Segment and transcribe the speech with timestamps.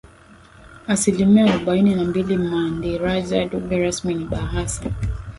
[0.87, 4.91] Asilimia arobaini na mbili Mandiraja Lugha rasmi ni Bahasa